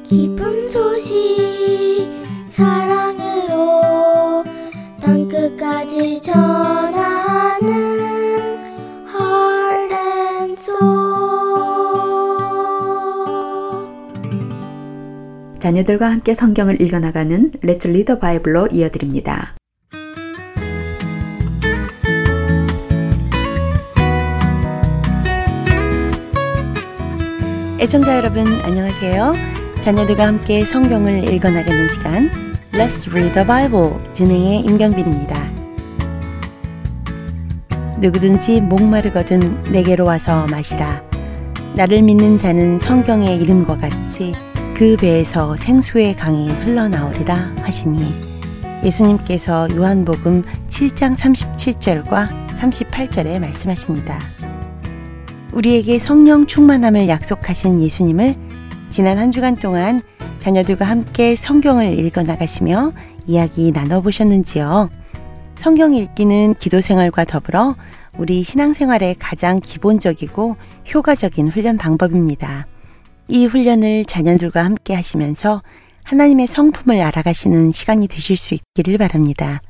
[0.04, 2.08] 기쁜 소식
[2.52, 4.44] 사랑으로
[5.02, 6.59] 땅 끝까지 전
[15.70, 19.56] 자녀들과 함께 성경을 읽어나가는 Let's Read the Bible로 이어드립니다.
[27.80, 29.36] 애청자 여러분 안녕하세요.
[29.82, 32.32] 자녀들과 함께 성경을 읽어나가는 시간
[32.72, 35.38] Let's Read the Bible 진행의 임경빈입니다.
[38.00, 41.04] 누구든지 목마르거든 내게로 와서 마시라.
[41.76, 44.34] 나를 믿는 자는 성경의 이름과 같이
[44.80, 48.02] 그 배에서 생수의 강이 흘러나오리라 하시니
[48.82, 54.18] 예수님께서 요한복음 7장 37절과 38절에 말씀하십니다.
[55.52, 58.36] 우리에게 성령 충만함을 약속하신 예수님을
[58.90, 60.02] 지난 한 주간 동안
[60.40, 62.94] 자녀들과 함께 성경을 읽어 나가시며
[63.28, 64.90] 이야기 나눠보셨는지요?
[65.56, 67.76] 성경 읽기는 기도 생활과 더불어
[68.18, 70.56] 우리 신앙생활의 가장 기본적이고
[70.94, 72.66] 효과적인 훈련 방법입니다.
[73.30, 75.62] 이 훈련을 자녀들과 함께 하시면서
[76.04, 79.62] 하나님의 성품을 알아가시는 시간이 되실 수 있기를 바랍니다.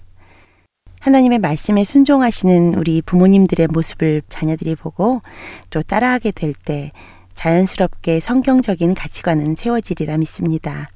[1.01, 5.21] 하나님의 말씀에 순종하시는 우리 부모님들의 모습을 자녀들이 보고
[5.69, 6.91] 또 따라하게 될 때
[7.33, 10.87] 자연스럽게 성경적인 가치관은 세워지리라 믿습니다.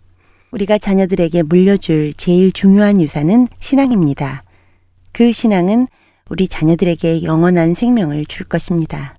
[0.52, 4.44] 우리가 자녀들에게 물려줄 제일 중요한 유산은 신앙입니다.
[5.14, 5.88] 그 신앙은
[6.30, 9.16] 우리 자녀들에게 영원한 생명을 줄 것입니다.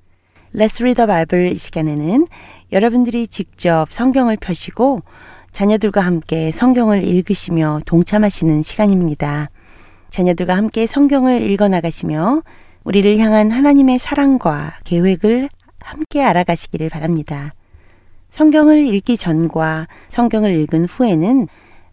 [0.54, 2.28] Let's Read the Bible 이 시간에는
[2.70, 5.02] 여러분들이 직접 성경을 펴시고
[5.50, 9.50] 자녀들과 함께 성경을 읽으시며 동참하시는 시간입니다.
[10.10, 12.42] 자녀들과 함께 성경을 읽어 나가시며
[12.84, 15.48] 우리를 향한 하나님의 사랑과 계획을
[15.80, 17.52] 함께 알아가시기를 바랍니다.
[18.30, 21.48] 성경을 읽기 전과 성경을 읽은 후에는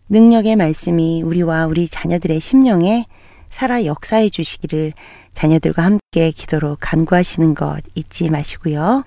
[0.09, 3.05] 능력의 말씀이 우리와 우리 자녀들의 심령에
[3.49, 4.93] 살아 역사해 주시기를
[5.34, 9.03] 자녀들과 함께 기도로 간구하시는 것 잊지 마시고요.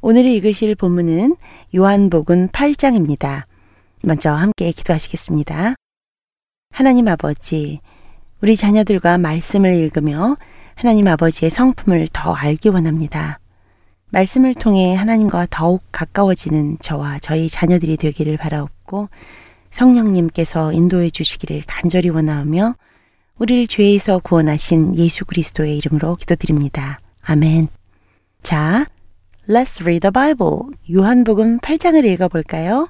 [0.00, 1.36] 오늘 읽으실 본문은
[1.74, 3.44] 요한복음 8장입니다.
[4.02, 5.74] 먼저 함께 기도하시겠습니다.
[6.70, 7.80] 하나님 아버지,
[8.42, 10.36] 우리 자녀들과 말씀을 읽으며
[10.74, 13.38] 하나님 아버지의 성품을 더 알기 원합니다.
[14.10, 19.08] 말씀을 통해 하나님과 더욱 가까워지는 저와 저희 자녀들이 되기를 바라옵고
[19.70, 22.76] 성령님께서 인도해 주시기를 간절히 원하며
[23.38, 26.98] 우리를 죄에서 구원하신 예수 그리스도의 이름으로 기도드립니다.
[27.22, 27.68] 아멘.
[28.42, 28.86] 자,
[29.48, 30.74] Let's read the Bible.
[30.90, 32.88] 요한복음 8장을 읽어볼까요?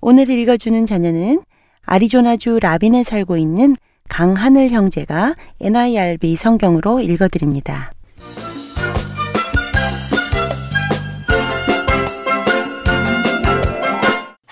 [0.00, 1.42] 오늘 읽어주는 자녀는
[1.84, 3.74] 아리조나주 라빈에 살고 있는
[4.08, 7.92] 강하늘 형제가 NIRB 성경으로 읽어드립니다.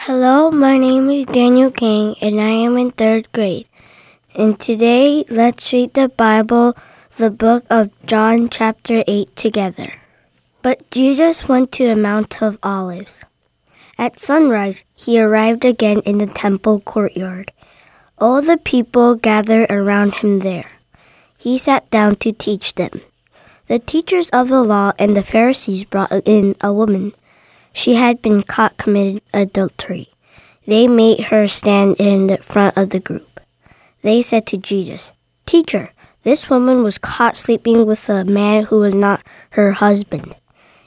[0.08, 3.69] Hello, my name is Daniel King and I am in third grade.
[4.34, 6.76] And today, let's read the Bible,
[7.16, 9.94] the book of John, chapter 8, together.
[10.62, 13.24] But Jesus went to the Mount of Olives.
[13.98, 17.50] At sunrise, he arrived again in the temple courtyard.
[18.18, 20.78] All the people gathered around him there.
[21.36, 23.00] He sat down to teach them.
[23.66, 27.14] The teachers of the law and the Pharisees brought in a woman.
[27.72, 30.08] She had been caught committing adultery.
[30.66, 33.29] They made her stand in the front of the group.
[34.02, 35.12] They said to Jesus,
[35.46, 35.92] Teacher,
[36.22, 40.36] this woman was caught sleeping with a man who was not her husband.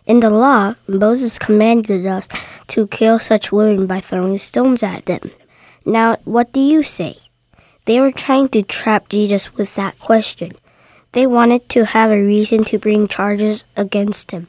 [0.05, 2.28] In the law, Moses commanded us
[2.68, 5.32] to kill such women by throwing stones at them.
[5.86, 7.18] Now, what do you say?
[7.86, 10.51] They were trying to trap Jesus with that question.
[11.11, 14.47] They wanted to have a reason to bring charges against him.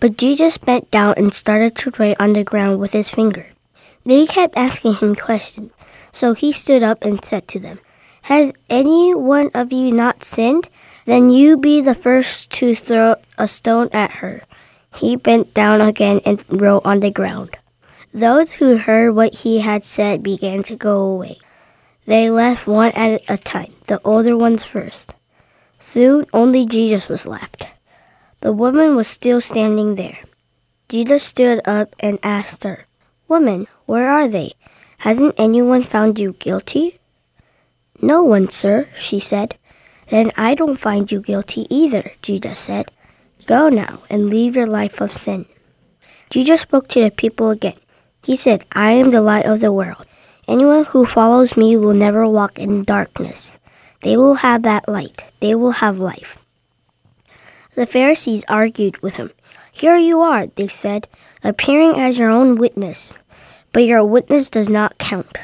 [0.00, 3.46] But Jesus bent down and started to write on the ground with his finger.
[4.04, 5.72] They kept asking him questions,
[6.18, 7.78] so he stood up and said to them,
[8.22, 10.68] Has any one of you not sinned?
[11.06, 14.42] Then you be the first to throw a stone at her.
[14.96, 17.56] He bent down again and wrote on the ground.
[18.12, 21.38] Those who heard what he had said began to go away.
[22.04, 25.14] They left one at a time, the older ones first.
[25.78, 27.68] Soon only Jesus was left.
[28.40, 30.18] The woman was still standing there.
[30.88, 32.86] Jesus stood up and asked her,
[33.28, 34.54] Woman, where are they?
[34.98, 36.98] Hasn't anyone found you guilty?
[38.00, 39.56] No one, sir, she said.
[40.10, 42.90] Then I don't find you guilty either, Jesus said.
[43.46, 45.46] Go now and leave your life of sin.
[46.30, 47.78] Jesus spoke to the people again.
[48.24, 50.04] He said, I am the light of the world.
[50.48, 53.58] Anyone who follows me will never walk in darkness.
[54.02, 55.26] They will have that light.
[55.40, 56.42] They will have life.
[57.74, 59.30] The Pharisees argued with him.
[59.70, 61.06] Here you are, they said,
[61.44, 63.16] appearing as your own witness.
[63.78, 65.38] But your witness does not count.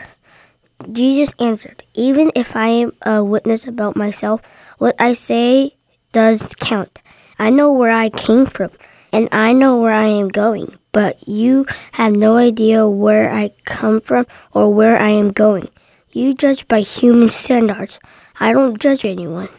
[0.90, 4.40] Jesus answered, Even if I am a witness about myself,
[4.78, 5.76] what I say
[6.10, 7.00] does count.
[7.38, 8.72] I know where I came from,
[9.12, 14.00] and I know where I am going, but you have no idea where I come
[14.00, 15.68] from or where I am going.
[16.10, 18.00] You judge by human standards.
[18.40, 19.50] I don't judge anyone.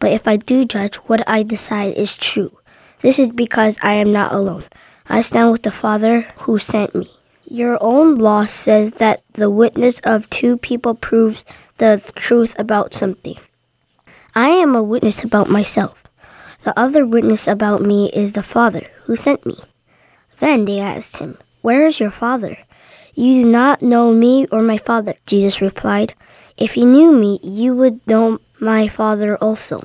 [0.00, 2.58] But if I do judge, what I decide is true.
[2.98, 4.64] This is because I am not alone.
[5.06, 7.08] I stand with the Father who sent me.
[7.46, 11.44] Your own law says that the witness of two people proves
[11.78, 13.36] the truth about something.
[14.34, 16.02] I am a witness about myself.
[16.62, 19.58] The other witness about me is the Father who sent me.
[20.38, 22.56] Then they asked him, Where is your Father?
[23.14, 26.14] You do not know me or my Father, Jesus replied.
[26.56, 29.84] If you knew me, you would know my Father also.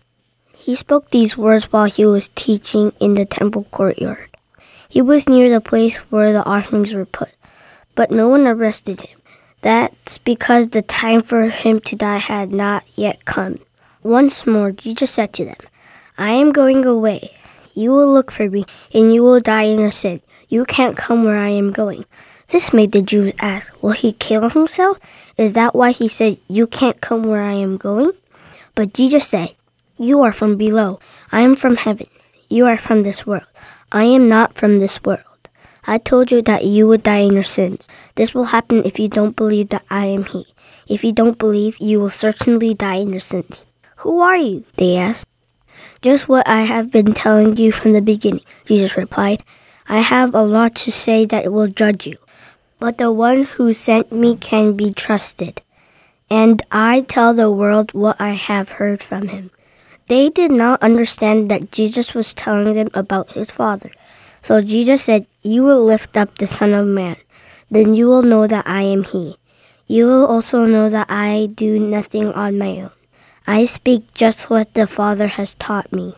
[0.56, 4.30] He spoke these words while he was teaching in the temple courtyard.
[4.88, 7.30] He was near the place where the offerings were put,
[8.00, 9.20] but no one arrested him.
[9.60, 13.60] That's because the time for him to die had not yet come.
[14.04, 15.60] Once more, Jesus said to them,
[16.18, 17.36] I am going away.
[17.76, 20.22] You will look for me, and you will die in your sin.
[20.48, 22.06] You can't come where I am going.
[22.48, 24.98] This made the Jews ask, Will he kill himself?
[25.36, 28.14] Is that why he said, You can't come where I am going?
[28.76, 29.56] But Jesus said,
[29.98, 31.02] You are from below.
[31.34, 32.08] I am from heaven.
[32.48, 33.52] You are from this world.
[33.92, 35.29] I am not from this world.
[35.86, 37.88] I told you that you would die in your sins.
[38.16, 40.48] This will happen if you don't believe that I am He.
[40.88, 43.66] If you don't believe, you will certainly die in your sins.
[43.98, 44.66] Who are you?
[44.76, 45.28] They asked.
[46.02, 49.44] Just what I have been telling you from the beginning, Jesus replied.
[49.88, 52.18] I have a lot to say that will judge you,
[52.80, 55.62] but the one who sent me can be trusted.
[56.30, 59.52] And I tell the world what I have heard from him.
[60.08, 63.92] They did not understand that Jesus was telling them about his Father.
[64.42, 67.16] So Jesus said, You will lift up the Son of Man.
[67.72, 69.38] Then you will know that I am He.
[69.88, 72.92] You will also know that I do nothing on my own.
[73.48, 76.16] I speak just what the Father has taught me.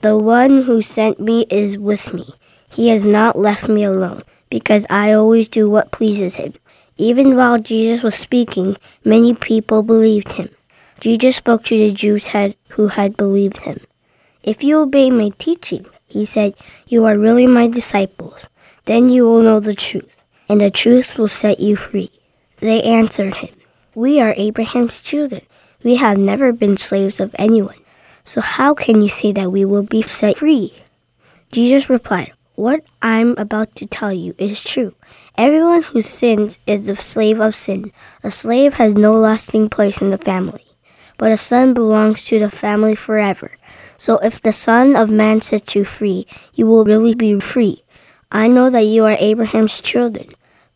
[0.00, 2.28] The one who sent me is with me.
[2.70, 6.54] He has not left me alone, because I always do what pleases him.
[6.96, 10.48] Even while Jesus was speaking, many people believed him.
[11.00, 12.28] Jesus spoke to the Jews
[12.68, 13.80] who had believed him.
[14.42, 16.54] If you obey my teaching, he said,
[16.86, 18.46] you are really my disciples.
[18.84, 22.10] Then you will know the truth, and the truth will set you free.
[22.60, 23.54] They answered him,
[23.94, 25.42] We are Abraham's children.
[25.82, 27.80] We have never been slaves of anyone.
[28.22, 30.72] So how can you say that we will be set free?
[31.50, 34.94] Jesus replied, What I'm about to tell you is true.
[35.36, 37.92] Everyone who sins is a slave of sin.
[38.22, 40.64] A slave has no lasting place in the family,
[41.18, 43.56] but a son belongs to the family forever.
[43.96, 47.82] So if the Son of Man sets you free, you will really be free.
[48.30, 50.34] I know that you are Abraham's children,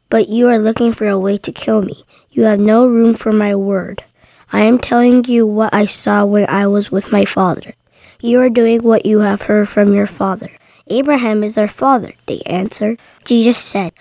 [0.09, 2.05] but you are looking for a way to kill me.
[2.31, 4.05] You have no room for my word.
[4.53, 7.75] I am telling you what I saw when I was with my father.
[8.21, 10.51] You are doing what you have heard from your father.
[10.87, 12.99] Abraham is our father, they answered.
[13.25, 13.93] Jesus said,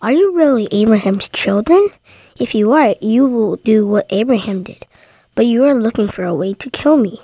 [0.00, 1.88] Are you really Abraham's children?
[2.38, 4.86] If you are, you will do what Abraham did.
[5.34, 7.20] But you are looking for a way to kill me.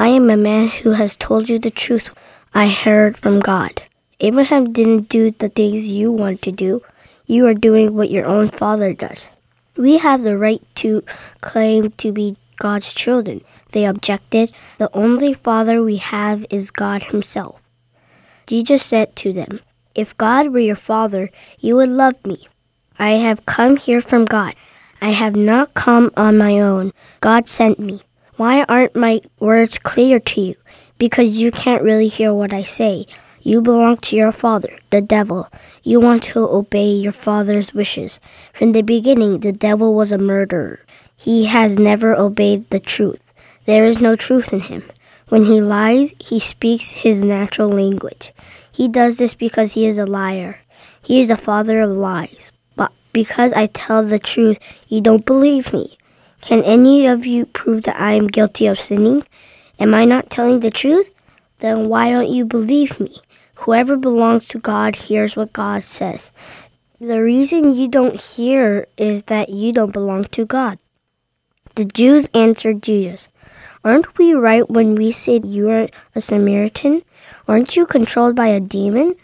[0.00, 2.10] I am a man who has told you the truth
[2.54, 3.82] I heard from God.
[4.18, 6.80] Abraham didn't do the things you want to do.
[7.26, 9.28] You are doing what your own father does.
[9.76, 11.04] We have the right to
[11.42, 13.42] claim to be God's children.
[13.72, 14.52] They objected.
[14.78, 17.60] The only father we have is God Himself.
[18.46, 19.60] Jesus said to them,
[19.94, 21.28] If God were your father,
[21.58, 22.48] you would love me.
[22.98, 24.54] I have come here from God.
[25.02, 26.94] I have not come on my own.
[27.20, 28.00] God sent me.
[28.40, 30.54] Why aren't my words clear to you?
[30.96, 33.04] Because you can't really hear what I say.
[33.42, 35.50] You belong to your father, the devil.
[35.82, 38.18] You want to obey your father's wishes.
[38.54, 40.80] From the beginning, the devil was a murderer.
[41.18, 43.34] He has never obeyed the truth.
[43.66, 44.84] There is no truth in him.
[45.28, 48.32] When he lies, he speaks his natural language.
[48.72, 50.60] He does this because he is a liar.
[51.02, 52.52] He is the father of lies.
[52.74, 55.98] But because I tell the truth, you don't believe me.
[56.40, 59.24] Can any of you prove that I am guilty of sinning?
[59.78, 61.10] Am I not telling the truth?
[61.58, 63.20] Then why don't you believe me?
[63.54, 66.32] Whoever belongs to God hears what God says.
[66.98, 70.78] The reason you don't hear is that you don't belong to God.
[71.74, 73.28] The Jews answered Jesus,
[73.84, 77.02] Aren't we right when we say you are a Samaritan?
[77.46, 79.14] Aren't you controlled by a demon?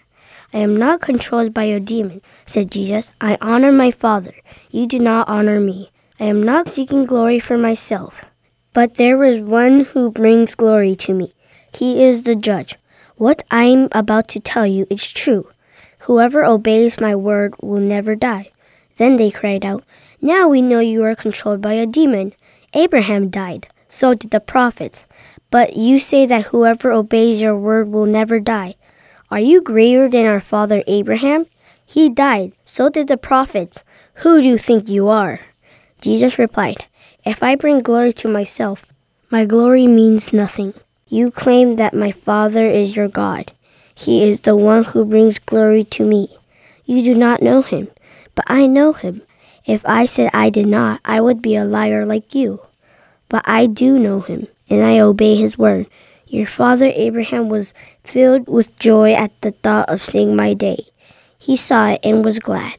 [0.53, 3.13] I am not controlled by a demon, said Jesus.
[3.21, 4.35] I honor my Father.
[4.71, 5.91] You do not honor me.
[6.19, 8.25] I am not seeking glory for myself.
[8.73, 11.35] But there is one who brings glory to me.
[11.75, 12.77] He is the judge.
[13.17, 15.49] What I am about to tell you is true.
[16.01, 18.49] Whoever obeys my word will never die.
[18.97, 19.85] Then they cried out,
[20.23, 22.33] Now we know you are controlled by a demon.
[22.73, 25.05] Abraham died, so did the prophets.
[25.51, 28.77] But you say that whoever obeys your word will never die.
[29.31, 31.45] Are you greater than our father Abraham?
[31.85, 33.85] He died, so did the prophets.
[34.25, 35.41] Who do you think you are?
[36.07, 36.87] Jesus replied,
[37.25, 38.87] If I bring glory to myself,
[39.29, 40.73] my glory means nothing.
[41.09, 43.51] You claim that my Father is your God.
[43.93, 46.29] He is the one who brings glory to me.
[46.85, 47.89] You do not know him,
[48.37, 49.23] but I know him.
[49.65, 52.61] If I said I did not, I would be a liar like you.
[53.29, 55.87] But I do know him, and I obey his word.
[56.29, 60.87] Your father Abraham was filled with joy at the thought of seeing my day.
[61.37, 62.79] He saw it and was glad.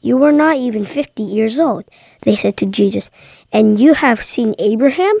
[0.00, 1.84] You are not even fifty years old,
[2.22, 3.10] they said to Jesus,
[3.52, 5.16] and you have seen Abraham?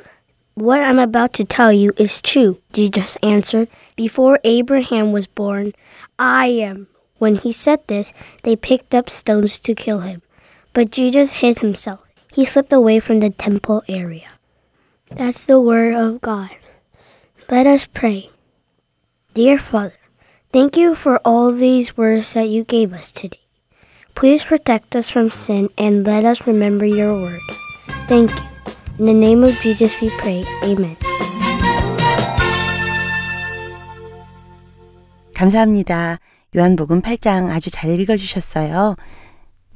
[0.54, 3.68] What I'm about to tell you is true, Jesus answered.
[3.96, 5.72] Before Abraham was born,
[6.18, 6.86] I am.
[7.18, 8.12] When he said this,
[8.44, 10.22] they picked up stones to kill him.
[10.72, 12.00] But Jesus hid himself.
[12.32, 14.28] He slipped away from the temple area.
[15.10, 16.50] That's the word of God.
[17.50, 18.30] Let us pray.
[19.34, 19.98] Dear Father,
[20.52, 23.47] thank you for all these words that you gave us today.
[24.18, 27.38] Please protect us from sin and let us remember your word.
[28.08, 28.46] Thank you.
[28.98, 30.44] In the name of Jesus we pray.
[30.64, 30.96] Amen.
[35.34, 36.18] 감사합니다.
[36.56, 38.96] 요한복음 8장 아주 잘 읽어주셨어요.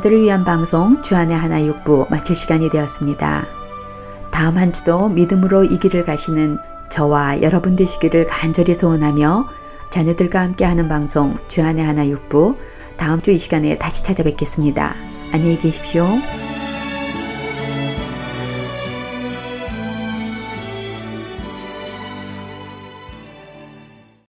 [0.00, 3.46] 자녀들을 위한 방송 주안의 하나 육부 마칠 시간이 되었습니다.
[4.30, 9.46] 다음 한 주도 믿음으로 이 길을 가시는 저와 여러분 되시기를 간절히 소원하며
[9.90, 12.56] 자녀들과 함께하는 방송 주안의 하나 육부
[12.96, 14.94] 다음 주 이 시간에 다시 찾아뵙겠습니다.
[15.32, 16.06] 안녕히 계십시오.